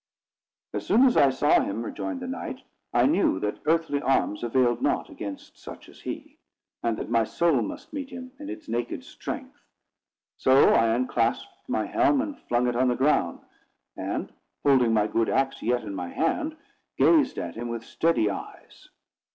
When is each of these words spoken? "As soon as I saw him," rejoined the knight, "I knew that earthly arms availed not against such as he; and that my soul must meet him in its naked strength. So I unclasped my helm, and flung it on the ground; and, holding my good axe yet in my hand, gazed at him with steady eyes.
"As 0.73 0.83
soon 0.83 1.05
as 1.05 1.15
I 1.15 1.29
saw 1.29 1.61
him," 1.61 1.83
rejoined 1.85 2.21
the 2.21 2.27
knight, 2.27 2.63
"I 2.91 3.05
knew 3.05 3.39
that 3.41 3.59
earthly 3.67 4.01
arms 4.01 4.41
availed 4.41 4.81
not 4.81 5.11
against 5.11 5.59
such 5.59 5.87
as 5.89 6.01
he; 6.01 6.39
and 6.81 6.97
that 6.97 7.11
my 7.11 7.23
soul 7.23 7.61
must 7.61 7.93
meet 7.93 8.09
him 8.09 8.31
in 8.39 8.49
its 8.49 8.67
naked 8.67 9.03
strength. 9.03 9.61
So 10.37 10.73
I 10.73 10.95
unclasped 10.95 11.45
my 11.67 11.85
helm, 11.85 12.19
and 12.19 12.35
flung 12.47 12.67
it 12.67 12.75
on 12.75 12.87
the 12.87 12.95
ground; 12.95 13.41
and, 13.95 14.33
holding 14.65 14.91
my 14.91 15.05
good 15.05 15.29
axe 15.29 15.61
yet 15.61 15.83
in 15.83 15.93
my 15.93 16.09
hand, 16.09 16.57
gazed 16.97 17.37
at 17.37 17.53
him 17.53 17.69
with 17.69 17.85
steady 17.85 18.27
eyes. 18.27 18.89